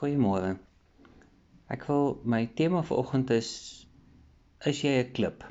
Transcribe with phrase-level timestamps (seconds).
[0.00, 0.54] Goeiemôre.
[1.74, 3.48] Ek wil my tema vir oggend is
[4.70, 5.42] is jy 'n klip?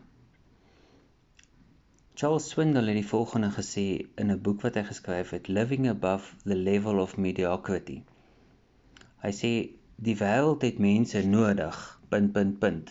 [2.17, 3.83] Charles Swindoll het die volgende gesê
[4.23, 7.99] in 'n boek wat hy geskryf het, Living Above the Level of Mediocrity.
[9.25, 9.51] Hy sê
[10.07, 11.77] die wêreld het mense nodig.
[12.09, 12.89] punt punt punt.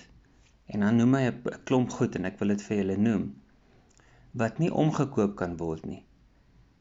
[0.66, 3.26] En dan noem hy 'n klomp goed en ek wil dit vir julle noem
[4.44, 6.04] wat nie omgekoop kan word nie.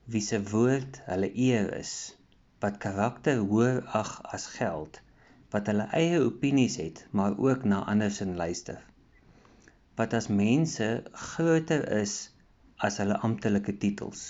[0.06, 2.17] Wie se woord hulle eer is
[2.64, 5.00] wat karakter hoër ag as geld,
[5.54, 8.80] wat hulle eie opinies het, maar ook na ander se luister.
[10.00, 10.88] Wat as mense
[11.28, 12.16] groter is
[12.88, 14.24] as hulle amptelike titels.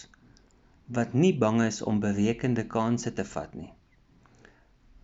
[0.98, 3.72] Wat nie bang is om berekende kansse te vat nie.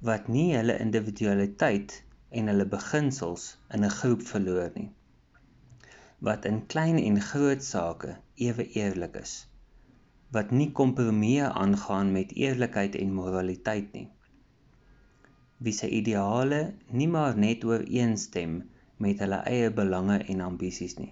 [0.10, 1.98] Wat nie hulle individualiteit
[2.30, 4.92] en hulle beginsels in 'n groep verloor nie.
[6.20, 9.36] Wat in klein en groot sake ewe eerlik is
[10.34, 14.08] wat nie kompromieë aangaan met eerlikheid en moraliteit nie.
[15.66, 16.62] Wie se ideale
[17.02, 18.56] nie maar net ooreenstem
[19.06, 21.12] met hulle eie belange en ambisies nie.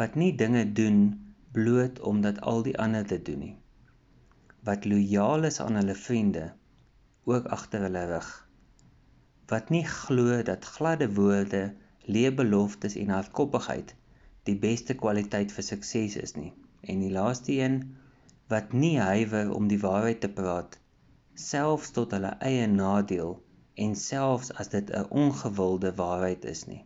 [0.00, 0.98] Wat nie dinge doen
[1.52, 3.56] bloot omdat al die ander dit doen nie.
[4.66, 6.48] Wat lojaal is aan hulle vriende
[7.30, 8.30] ook agter hulle rug.
[9.52, 11.62] Wat nie glo dat gladde woorde,
[12.06, 13.94] leë beloftes en hardkoppigheid
[14.48, 16.50] die beste kwaliteit vir sukses is nie.
[16.82, 17.96] En die laaste een
[18.52, 20.78] wat nie huiwer om die waarheid te praat
[21.34, 23.36] selfs tot hulle eie nadeel
[23.84, 26.82] en selfs as dit 'n ongewilde waarheid is nie.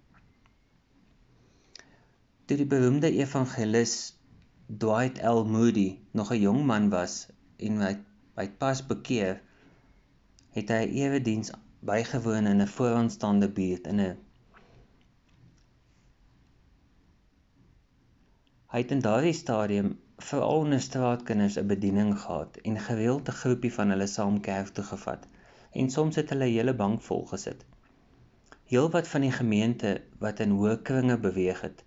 [2.46, 3.94] Toe die beroemde evangelis
[4.66, 5.44] Dwight L.
[5.44, 7.96] Moody nog 'n jong man was en hy
[8.36, 9.40] hy pas bekeer,
[10.50, 14.16] het hy 'n erediens bygewoon in 'n vooraanstaande buurt in 'n
[18.76, 19.86] Hy het in daardie stadium
[20.20, 24.84] veral onder straatkinders 'n bediening gehad en gereeld 'n groepie van hulle saam kerk toe
[24.88, 25.22] gevat
[25.82, 27.62] en soms het hulle hele bank vol gesit.
[28.72, 29.92] Heelwat van die gemeente
[30.24, 31.84] wat in hoë kringe beweeg het,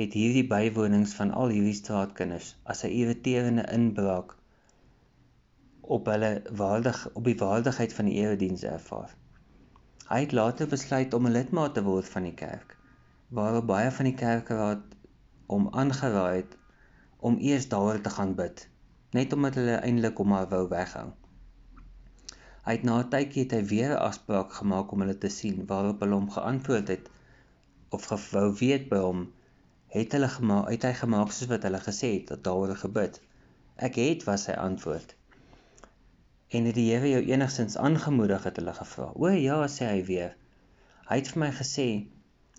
[0.00, 4.36] het hierdie bywonings van al hierdie straatkinders as 'n irriterende inbraak
[5.80, 6.32] op hulle
[6.64, 9.16] waardig op die waardigheid van die erediens ervaar.
[10.08, 12.76] Hy het later besluit om 'n lidmaat te word van die kerk,
[13.28, 14.95] waarop baie van die kerkraad
[15.46, 16.56] om aangeraai het
[17.28, 18.68] om eers daaroor te gaan bid,
[19.10, 21.06] net omdat hulle eintlik hom maar wou weghou.
[22.66, 25.66] Hy het na 'n tydjie het hy weer 'n afspraak gemaak om hulle te sien,
[25.66, 27.10] waarop hulle hom geantwoord het
[27.98, 29.20] of gewou weet by hom
[29.96, 33.20] het hulle gemaak uit hy gemaak soos wat hulle gesê het dat daaroor gebid.
[33.76, 35.14] Ek het was sy antwoord.
[36.48, 39.12] En het die Here jou enigstens aangemoedig het hulle gevra.
[39.14, 40.36] O ja, sê hy weer.
[41.08, 41.88] Hy het vir my gesê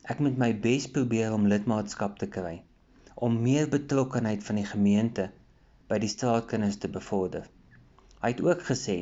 [0.04, 2.62] ek moet my bes probeer om lidmaatskap te kry
[3.18, 5.30] om meer betrokkenheid van die gemeente
[5.90, 7.48] by die straatkinders te bevorder.
[8.22, 8.98] Hy het ook gesê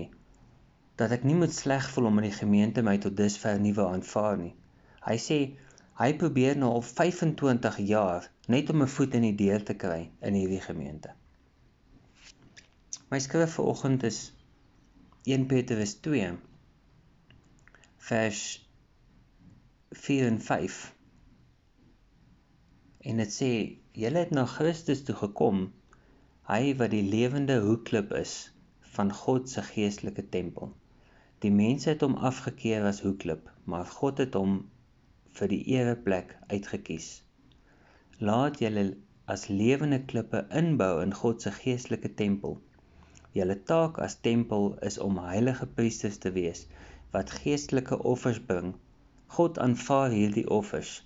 [0.99, 4.53] dat ek nie moet sleg voel omdat die gemeente my tot dusver wou aanvaar nie.
[5.03, 5.39] Hy sê
[5.99, 10.09] hy probeer nou al 25 jaar net om 'n voet in die deur te kry
[10.21, 11.11] in hierdie gemeente.
[13.11, 14.33] My skrif vir oggend is
[15.25, 16.37] 1 Petrus 2
[17.97, 18.41] vers
[19.91, 20.93] 4 en 5.
[22.99, 23.51] En dit sê
[23.95, 25.59] Julle het na Christus toe gekom,
[26.49, 28.33] hy wat die lewende hoekklip is
[28.95, 30.73] van God se geestelike tempel.
[31.45, 34.57] Die mense het hom afgekeur as hoekklip, maar God het hom
[35.39, 37.07] vir die ereplek uitgekies.
[38.19, 38.85] Laat julle
[39.31, 42.59] as lewende klippe inbou in God se geestelike tempel.
[43.39, 46.67] Julle taak as tempel is om heilige priesters te wees
[47.15, 48.75] wat geestelike offers bring.
[49.39, 50.97] God aanvaar hierdie offers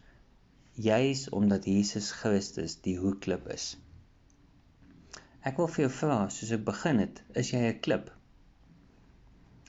[0.75, 3.77] juis omdat Jesus Christus die hoekklip is.
[5.43, 8.09] Ek wil vir jou vra, soos ek begin het, is jy 'n klip?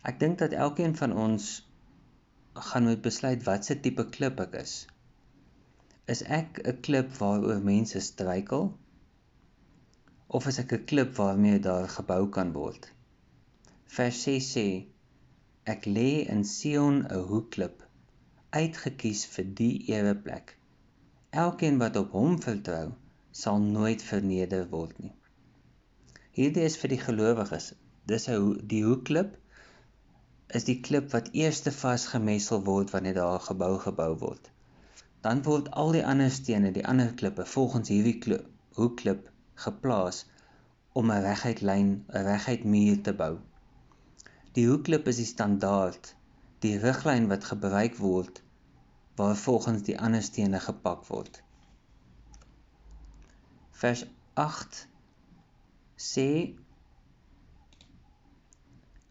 [0.02, 1.48] Ek dink dat elkeen van ons
[2.54, 4.74] gaan moet besluit watse tipe klip ek is.
[6.14, 8.72] Is ek 'n klip waaroor mense struikel?
[10.28, 12.92] Of is ek 'n klip waarmee daar gebou kan word?
[13.96, 14.68] Vers 6 sê
[15.64, 17.86] ek lê in Sion 'n hoekklip
[18.50, 20.56] uitgekies vir die eweplek
[21.30, 22.86] Elkeen wat op hom vertrou,
[23.30, 25.12] sal nooit verneder word nie.
[26.34, 27.68] Hierdie is vir die gelowiges.
[28.10, 29.36] Dis 'n die hoekklip
[30.58, 34.50] is die klip wat eers te vasgemessel word wanneer daar 'n gebou gebou word.
[35.28, 40.24] Dan word al die ander stene, die ander klippe volgens hierdie klip, hoekklip geplaas
[40.92, 43.38] om 'n reguit lyn, 'n reguit muur te bou.
[44.58, 46.14] Die hoekklip is die standaard,
[46.58, 48.42] die riglyn wat gebruik word
[49.20, 51.42] waar volgens die ander stene gepak word.
[53.80, 54.06] Vers
[54.40, 54.78] 8
[56.00, 56.28] sê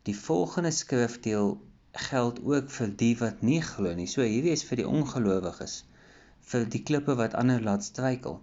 [0.09, 1.51] die volgende skrifdeel
[1.91, 4.07] geld ook vir die wat nie glo nie.
[4.09, 5.75] So hierdie is vir die ongelowiges,
[6.51, 8.39] vir die klippe wat ander laat struikel.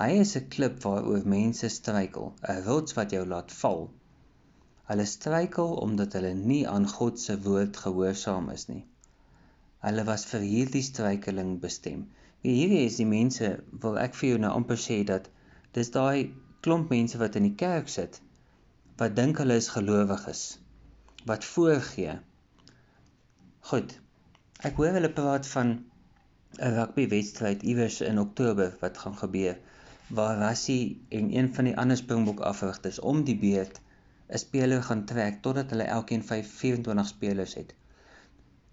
[0.00, 3.90] Hy is 'n klip waaroor mense struikel, 'n rots wat jou laat val.
[4.88, 8.84] Hulle struikel omdat hulle nie aan God se woord gehoorsaam is nie.
[9.84, 12.06] Hulle was vir hierdie struikeling bestem.
[12.44, 13.52] Wie hierdie is die mense,
[13.84, 15.28] wil ek vir jou nou amper sê dat
[15.76, 16.32] dis daai
[16.66, 18.20] klomp mense wat in die kerk sit
[19.00, 20.42] wat dink hulle is gelowiges
[21.30, 22.18] wat voorgee.
[23.70, 23.94] Goed.
[24.68, 25.72] Ek hoor hulle praat van
[26.58, 29.56] 'n rugbywedstryd iewers in Oktober wat gaan gebeur
[30.18, 33.80] waar Rassie en een van die ander Springbok afrigters om die beurt
[34.28, 37.74] 'n speler gaan trek totdat hulle elkeen 24 spelers het.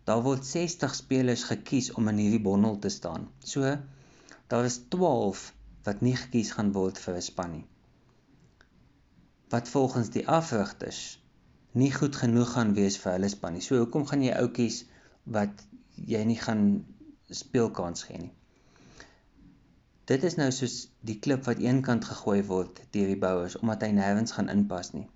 [0.07, 3.25] Daar word 60 spelers gekies om in hierdie bondel te staan.
[3.43, 3.73] So
[4.47, 5.41] daar is 12
[5.83, 7.65] wat nie gekies gaan word vir 'n span nie.
[9.51, 11.01] Wat volgens die afrigters
[11.81, 13.63] nie goed genoeg gaan wees vir hulle span nie.
[13.65, 14.77] So hoekom gaan jy outjies
[15.37, 15.65] wat
[16.13, 16.63] jy nie gaan
[17.41, 18.33] speelkans gee nie?
[20.07, 23.91] Dit is nou soos die klip wat eenkant gegooi word deur die bouers omdat hy
[23.99, 25.09] nêrens gaan inpas nie.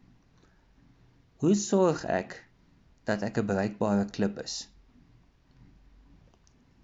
[1.40, 2.38] Hoe sorg ek
[3.08, 4.60] dat ek 'n bereikbare klip is?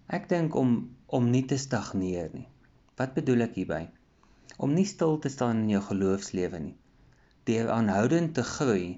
[0.08, 0.74] Ek dink om
[1.08, 2.48] om nie te stagneer nie.
[3.00, 3.84] Wat bedoel ek hierby?
[4.58, 6.76] Om nie stil te staan in jou geloofslewe nie.
[7.48, 8.98] Deur aanhoudend te groei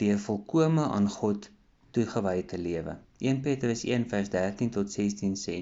[0.00, 1.50] deur volkome aan God
[1.96, 2.96] toegewy te lewe.
[3.20, 5.58] 1 Petrus 1:13 tot 16 sê: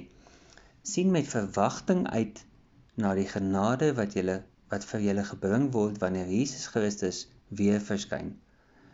[0.84, 2.44] sien met verwagting uit
[2.94, 4.34] na die genade wat julle
[4.72, 7.20] wat vir julle gebring word wanneer Jesus Christus
[7.60, 8.34] weer verskyn.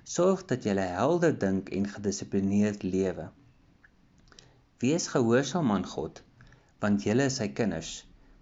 [0.04, 3.26] Sorg dat julle helder dink en gedissiplineerd lewe.
[4.80, 6.22] Wees gehoorsaam aan God,
[6.80, 7.90] want julle is sy kinders.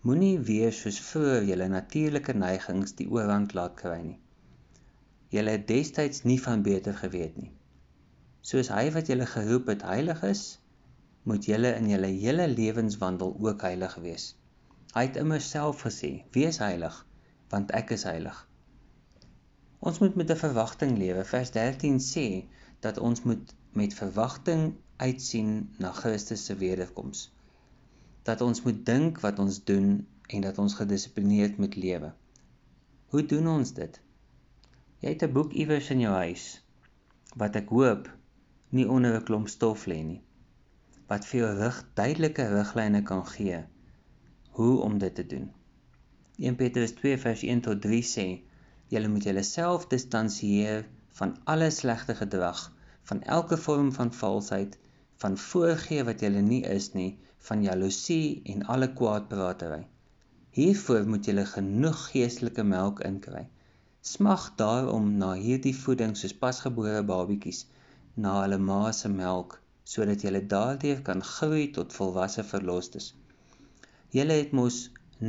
[0.06, 4.18] Moenie weer soos vroeër julle natuurlike neigings die oorhand laat kry nie.
[5.34, 7.50] Julle het destyds nie van beter geweet nie.
[8.50, 10.44] Soos hy wat julle geroep het heilig is,
[11.26, 14.30] moet julle in julle hele lewenswandel ook heilig wees.
[14.94, 17.02] Hy het immer self gesê: "Wees heilig,
[17.50, 18.38] want ek is heilig."
[19.80, 21.24] Ons moet met 'n verwagting lewe.
[21.34, 22.28] Vers 13 sê
[22.86, 27.32] dat ons moet met verwagting uitsien na Christus se wederkoms.
[28.22, 32.12] Dat ons moet dink wat ons doen en dat ons gedissiplineerd moet lewe.
[33.08, 34.00] Hoe doen ons dit?
[35.00, 36.62] Jy het 'n boek iewers in jou huis
[37.36, 38.08] wat ek hoop
[38.70, 40.22] nie onder 'n klomp stof lê nie.
[41.06, 43.64] Wat vir jou rig duidelike riglyne kan gee
[44.58, 45.52] hoe om dit te doen.
[46.36, 48.26] 1 Petrus 2 vers 1 tot 3 sê:
[48.88, 50.86] "Julle moet julleself distansieer
[51.20, 52.72] van alle slegte gedrag,
[53.08, 54.78] van elke vorm van valsheid,
[55.22, 57.10] van voorgee wat julle nie is nie,
[57.50, 59.84] van jaloesie en alle kwaadpraatery.
[60.58, 63.46] Hiervoor moet julle genoeg geestelike melk inkry."
[64.08, 67.64] Smag daarom na hierdie voeding soos pasgebore babatjies
[68.24, 69.56] na hulle ma se melk
[69.92, 73.08] sodat julle daardeur kan groei tot volwasse verlosters.
[74.16, 74.78] Julle het mos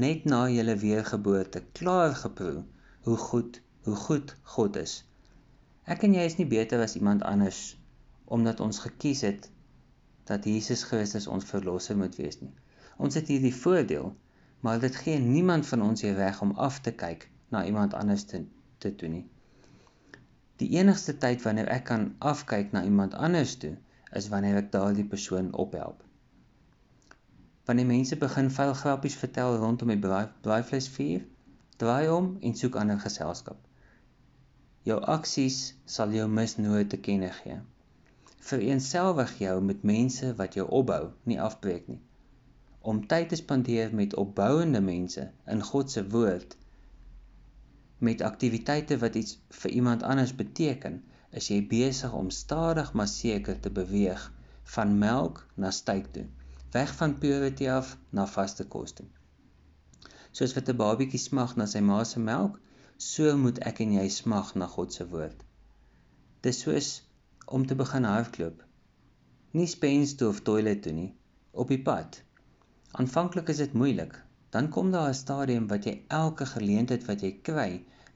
[0.05, 2.63] net na julle weergeboorte klaar geproe
[3.07, 4.93] hoe goed hoe goed God is.
[5.89, 7.61] Ek en jy is nie beter as iemand anders
[8.29, 9.47] omdat ons gekies het
[10.29, 12.51] dat Jesus Christus ons verlosser moet wees nie.
[13.01, 14.11] Ons het hierdie voordeel,
[14.61, 17.25] maar dit gee niemand van ons hier reg om af te kyk
[17.55, 18.43] na iemand anders te
[18.79, 19.25] te doen nie.
[20.61, 23.73] Die enigste tyd wanneer ek kan afkyk na iemand anders toe,
[24.19, 26.03] is wanneer ek daardie persoon ophelp.
[27.65, 31.25] Wanneer mense begin vuil grappies vertel rondom die braaivleisvuur,
[31.81, 33.68] draai om en soek ander geselskap.
[34.87, 37.59] Jou aksies sal jou misnoot te kenne gee.
[38.49, 41.99] Vereenselwig jou met mense wat jou opbou, nie afbreek nie.
[42.81, 46.55] Om tyd te spandeer met opbouende mense in God se woord
[47.99, 51.01] met aktiwiteite wat iets vir iemand anders beteken,
[51.35, 54.21] is jy besig om stadig maar seker te beweeg
[54.75, 56.25] van melk na styk toe,
[56.71, 59.05] weg van purity af na vaste kos toe.
[60.31, 62.59] Soos wat 'n babatjie smag na sy ma se melk,
[62.99, 65.43] so moet ek en jy smag na God se woord.
[66.43, 66.89] Dis soos
[67.47, 68.59] om te begin hardloop.
[69.55, 71.13] Nie spens toe of toilet toe nie,
[71.63, 72.19] op die pad.
[72.99, 74.19] Aanvanklik is dit moeilik,
[74.51, 77.69] dan kom daar 'n stadium wat jy elke geleentheid wat jy kry,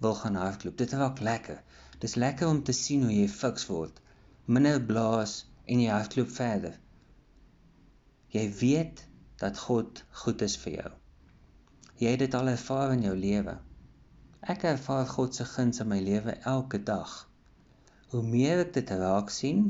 [0.04, 0.78] wil gaan hardloop.
[0.78, 1.64] Dit raak lekker.
[2.00, 4.02] Dis lekker om te sien hoe jy fiks word.
[4.46, 6.80] Minder blaas en jy hardloop verder.
[8.36, 9.06] Jy weet
[9.38, 10.92] dat God goed is vir jou.
[12.02, 13.62] Jy het dit al ervaar in jou lewe.
[14.44, 17.12] Ek ervaar God se guns in my lewe elke dag.
[18.12, 19.62] Hoe meer ek dit raak sien,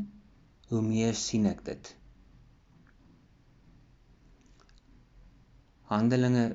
[0.71, 1.91] hoe meer sien ek dit.
[5.91, 6.45] Handelinge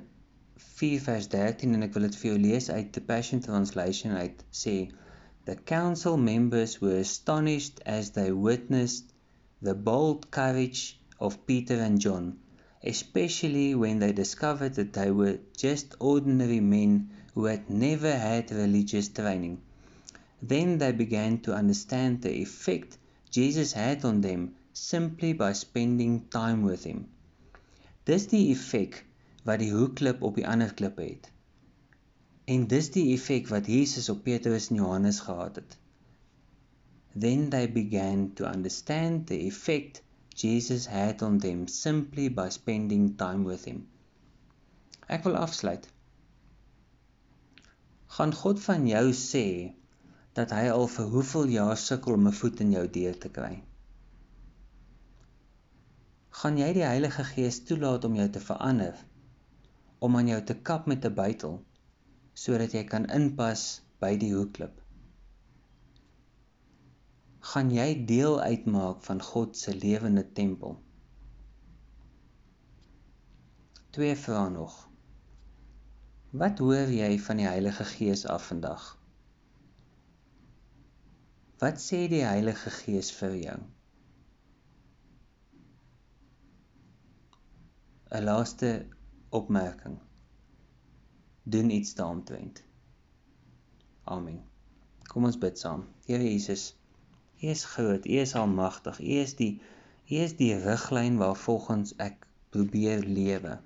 [0.79, 4.43] 4 vers 13 en ek wil dit vir jou lees uit the Passion Translation uit
[4.63, 4.75] sê
[5.47, 9.15] the council members were astonished as they witnessed
[9.63, 12.39] the bold courage of Peter and John,
[12.83, 19.09] especially when they discovered that they were just ordinary men who had never had religious
[19.11, 19.61] training.
[20.43, 22.99] Then they began to understand the effect
[23.31, 27.07] Jesus had on them simply by spending time with him.
[28.05, 28.97] Dis die effek
[29.47, 31.29] wat die hoekklip op die ander klippe het.
[32.55, 35.77] En dis die effek wat Jesus op Petrus en Johannes gehad het.
[37.27, 40.03] Then they began to understand the effect
[40.35, 43.87] Jesus had on them simply by spending time with him.
[45.07, 45.87] Ek wil afsluit.
[48.17, 49.75] Gaan God van jou sê
[50.37, 53.53] dat hy al vir hoeveel jaar sukkel om 'n voet in jou deur te kry?
[56.41, 58.97] Gaan jy die Heilige Gees toelaat om jou te verander?
[59.99, 61.61] Om aan jou te kap met 'n bytel
[62.35, 64.81] sodat jy kan inpas by die hoekklip?
[67.53, 70.79] Gaan jy deel uitmaak van God se lewende tempel?
[73.91, 74.88] Twee vrae nog.
[76.31, 78.83] Wat hoor jy van die Heilige Gees af vandag?
[81.59, 83.57] Wat sê die Heilige Gees vir jou?
[88.13, 88.87] 'n Laaste
[89.31, 89.97] opmerking.
[91.43, 92.63] Doen iets daaromtrent.
[94.05, 94.45] Amen.
[95.09, 95.87] Kom ons bid saam.
[96.05, 96.77] Here Jesus,
[97.41, 99.61] U is groot, U is almagtig, U is die
[100.11, 103.61] U is die riglyn waarvolgens ek probeer lewe.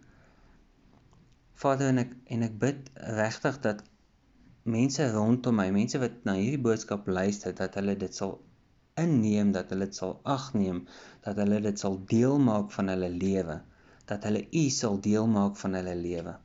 [1.62, 2.88] Vader en ek en ek bid
[3.18, 3.82] regtig dat
[4.74, 8.36] mense rondom my, mense wat na hierdie boodskap luister, dat hulle dit sal
[8.98, 10.82] inneem, dat hulle dit sal agneem,
[11.24, 13.58] dat hulle dit sal deel maak van hulle lewe,
[14.10, 16.36] dat hulle U sal deel maak van hulle lewe.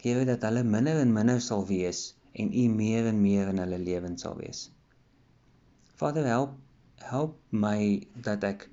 [0.00, 3.78] Here dat hulle minder en minder sal wees en U meer en meer in hulle
[3.82, 4.68] lewens sal wees.
[6.00, 6.56] Vader help
[7.10, 8.68] help my dat ek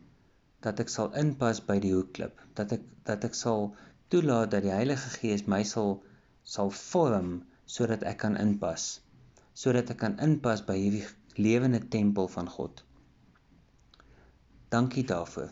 [0.66, 3.70] dat ek sal inpas by die hoekklip, dat ek dat ek sal
[4.14, 5.98] toelaat dat die Heilige Gees my sal
[6.44, 7.32] sal vorm
[7.66, 8.88] sodat ek kan inpas
[9.54, 11.06] sodat ek kan inpas by hierdie
[11.38, 12.84] lewende tempel van God.
[14.74, 15.52] Dankie daarvoor.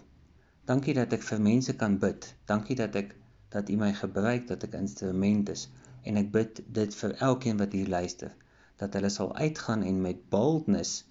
[0.65, 2.25] Dankie dat ek vir mense kan bid.
[2.49, 3.13] Dankie dat ek
[3.53, 5.67] dat U my gebruik dat ek instrument is
[6.03, 8.33] en ek bid dit vir elkeen wat hier luister
[8.81, 11.05] dat hulle sal uitgaan en met boldness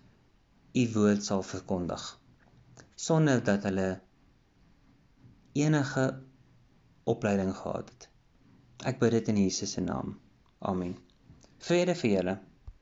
[0.75, 2.05] U woord sal verkondig
[3.07, 3.89] sonder dat hulle
[5.65, 6.05] enige
[7.05, 8.09] opleiding gehad het.
[8.91, 10.17] Ek bid dit in Jesus se naam.
[10.59, 10.97] Amen.
[11.59, 12.35] Vrede vir julle.